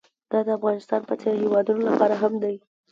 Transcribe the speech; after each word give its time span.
دا 0.31 0.39
د 0.45 0.49
افغانستان 0.57 1.01
په 1.09 1.13
څېر 1.21 1.33
هېوادونو 1.43 1.81
لپاره 1.89 2.15
هم 2.21 2.33
دی. 2.43 2.55